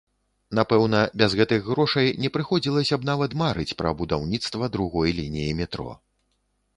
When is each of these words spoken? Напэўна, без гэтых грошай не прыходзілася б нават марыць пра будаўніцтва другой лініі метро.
Напэўна, 0.59 0.99
без 1.21 1.33
гэтых 1.41 1.67
грошай 1.67 2.07
не 2.23 2.31
прыходзілася 2.37 2.95
б 3.01 3.07
нават 3.09 3.35
марыць 3.41 3.77
пра 3.81 3.91
будаўніцтва 3.99 4.71
другой 4.77 5.13
лініі 5.19 5.53
метро. 5.61 5.87